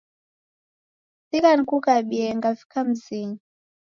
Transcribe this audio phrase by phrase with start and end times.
[1.27, 3.39] Sigha nikukabie ngavika mzinyi